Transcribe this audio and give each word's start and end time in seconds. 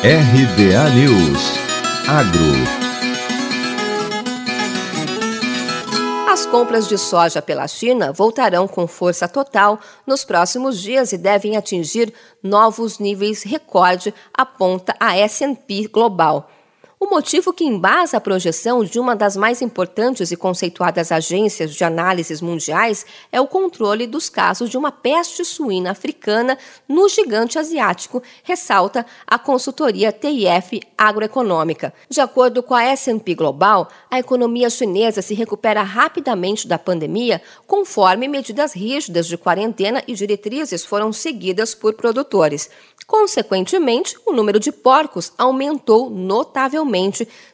RBA 0.00 0.90
News 0.94 1.58
Agro 2.06 2.78
As 6.30 6.46
compras 6.46 6.86
de 6.86 6.96
soja 6.96 7.42
pela 7.42 7.66
China 7.66 8.12
voltarão 8.12 8.68
com 8.68 8.86
força 8.86 9.26
total 9.26 9.80
nos 10.06 10.24
próximos 10.24 10.80
dias 10.80 11.12
e 11.12 11.18
devem 11.18 11.56
atingir 11.56 12.14
novos 12.40 13.00
níveis 13.00 13.42
recorde, 13.42 14.14
aponta 14.32 14.94
a 15.00 15.18
S&P 15.18 15.88
Global. 15.88 16.48
O 17.00 17.06
motivo 17.06 17.52
que 17.52 17.62
embasa 17.64 18.16
a 18.16 18.20
projeção 18.20 18.82
de 18.82 18.98
uma 18.98 19.14
das 19.14 19.36
mais 19.36 19.62
importantes 19.62 20.32
e 20.32 20.36
conceituadas 20.36 21.12
agências 21.12 21.72
de 21.72 21.84
análises 21.84 22.40
mundiais 22.40 23.06
é 23.30 23.40
o 23.40 23.46
controle 23.46 24.04
dos 24.04 24.28
casos 24.28 24.68
de 24.68 24.76
uma 24.76 24.90
peste 24.90 25.44
suína 25.44 25.92
africana 25.92 26.58
no 26.88 27.08
gigante 27.08 27.56
asiático, 27.56 28.20
ressalta 28.42 29.06
a 29.24 29.38
consultoria 29.38 30.10
TIF 30.10 30.80
Agroeconômica. 30.98 31.94
De 32.10 32.20
acordo 32.20 32.64
com 32.64 32.74
a 32.74 32.82
S&P 32.82 33.32
Global, 33.32 33.88
a 34.10 34.18
economia 34.18 34.68
chinesa 34.68 35.22
se 35.22 35.34
recupera 35.34 35.84
rapidamente 35.84 36.66
da 36.66 36.80
pandemia 36.80 37.40
conforme 37.64 38.26
medidas 38.26 38.72
rígidas 38.72 39.28
de 39.28 39.38
quarentena 39.38 40.02
e 40.08 40.14
diretrizes 40.14 40.84
foram 40.84 41.12
seguidas 41.12 41.76
por 41.76 41.94
produtores. 41.94 42.68
Consequentemente, 43.06 44.18
o 44.26 44.32
número 44.32 44.60
de 44.60 44.70
porcos 44.70 45.32
aumentou 45.38 46.10
notavelmente, 46.10 46.87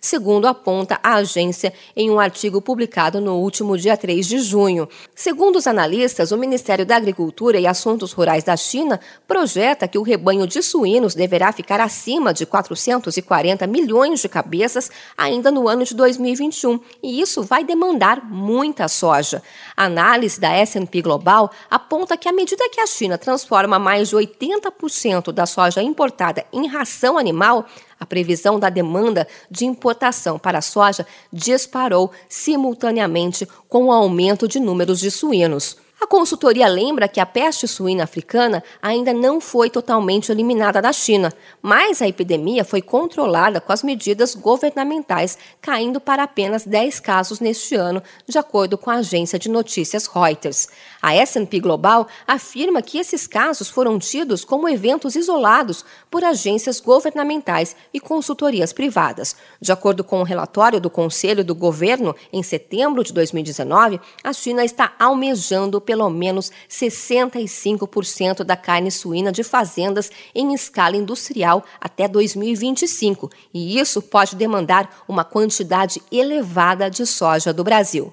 segundo 0.00 0.46
aponta 0.46 0.98
a 1.02 1.14
agência 1.14 1.72
em 1.94 2.10
um 2.10 2.18
artigo 2.18 2.60
publicado 2.60 3.20
no 3.20 3.36
último 3.36 3.78
dia 3.78 3.96
3 3.96 4.26
de 4.26 4.40
junho. 4.40 4.88
Segundo 5.14 5.56
os 5.56 5.68
analistas, 5.68 6.32
o 6.32 6.36
Ministério 6.36 6.84
da 6.84 6.96
Agricultura 6.96 7.60
e 7.60 7.66
Assuntos 7.66 8.12
Rurais 8.12 8.42
da 8.42 8.56
China 8.56 8.98
projeta 9.28 9.86
que 9.86 9.96
o 9.96 10.02
rebanho 10.02 10.44
de 10.44 10.60
suínos 10.60 11.14
deverá 11.14 11.52
ficar 11.52 11.80
acima 11.80 12.34
de 12.34 12.44
440 12.44 13.66
milhões 13.68 14.20
de 14.20 14.28
cabeças 14.28 14.90
ainda 15.16 15.52
no 15.52 15.68
ano 15.68 15.84
de 15.84 15.94
2021, 15.94 16.80
e 17.02 17.20
isso 17.20 17.42
vai 17.44 17.62
demandar 17.62 18.28
muita 18.28 18.88
soja. 18.88 19.40
A 19.76 19.84
análise 19.84 20.40
da 20.40 20.50
S&P 20.50 21.00
Global 21.00 21.48
aponta 21.70 22.16
que 22.16 22.28
à 22.28 22.32
medida 22.32 22.68
que 22.70 22.80
a 22.80 22.86
China 22.86 23.16
transforma 23.16 23.78
mais 23.78 24.08
de 24.08 24.16
80% 24.16 25.32
da 25.32 25.44
da 25.44 25.46
soja 25.46 25.82
importada 25.82 26.44
em 26.50 26.66
ração 26.66 27.18
animal, 27.18 27.66
a 28.04 28.06
previsão 28.06 28.60
da 28.60 28.68
demanda 28.68 29.26
de 29.50 29.64
importação 29.64 30.38
para 30.38 30.58
a 30.58 30.62
soja 30.62 31.06
disparou 31.32 32.12
simultaneamente 32.28 33.48
com 33.68 33.86
o 33.86 33.92
aumento 33.92 34.46
de 34.46 34.60
números 34.60 35.00
de 35.00 35.10
suínos. 35.10 35.83
A 36.04 36.06
consultoria 36.06 36.68
lembra 36.68 37.08
que 37.08 37.18
a 37.18 37.24
peste 37.24 37.66
suína 37.66 38.04
africana 38.04 38.62
ainda 38.82 39.10
não 39.10 39.40
foi 39.40 39.70
totalmente 39.70 40.30
eliminada 40.30 40.82
da 40.82 40.92
China, 40.92 41.32
mas 41.62 42.02
a 42.02 42.06
epidemia 42.06 42.62
foi 42.62 42.82
controlada 42.82 43.58
com 43.58 43.72
as 43.72 43.82
medidas 43.82 44.34
governamentais, 44.34 45.38
caindo 45.62 46.02
para 46.02 46.24
apenas 46.24 46.66
10 46.66 47.00
casos 47.00 47.40
neste 47.40 47.74
ano, 47.74 48.02
de 48.28 48.36
acordo 48.36 48.76
com 48.76 48.90
a 48.90 48.96
agência 48.96 49.38
de 49.38 49.48
notícias 49.48 50.06
Reuters. 50.06 50.68
A 51.00 51.14
S&P 51.14 51.58
Global 51.58 52.06
afirma 52.26 52.82
que 52.82 52.98
esses 52.98 53.26
casos 53.26 53.70
foram 53.70 53.98
tidos 53.98 54.44
como 54.44 54.68
eventos 54.68 55.16
isolados 55.16 55.86
por 56.10 56.22
agências 56.22 56.80
governamentais 56.80 57.74
e 57.94 57.98
consultorias 57.98 58.74
privadas. 58.74 59.36
De 59.58 59.72
acordo 59.72 60.04
com 60.04 60.18
o 60.18 60.20
um 60.20 60.24
relatório 60.24 60.82
do 60.82 60.90
Conselho 60.90 61.42
do 61.42 61.54
Governo, 61.54 62.14
em 62.30 62.42
setembro 62.42 63.02
de 63.02 63.10
2019, 63.14 63.98
a 64.22 64.32
China 64.34 64.62
está 64.62 64.92
almejando 64.98 65.80
pelo 65.80 65.93
menos 66.08 66.50
65% 66.70 68.44
da 68.44 68.56
carne 68.56 68.90
suína 68.90 69.32
de 69.32 69.42
fazendas 69.42 70.10
em 70.34 70.54
escala 70.54 70.96
industrial 70.96 71.64
até 71.80 72.06
2025, 72.06 73.30
e 73.52 73.78
isso 73.78 74.00
pode 74.00 74.36
demandar 74.36 75.04
uma 75.08 75.24
quantidade 75.24 76.00
elevada 76.10 76.88
de 76.88 77.04
soja 77.04 77.52
do 77.52 77.64
Brasil. 77.64 78.12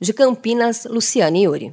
De 0.00 0.12
Campinas, 0.12 0.84
Luciane 0.86 1.44
Yuri. 1.44 1.70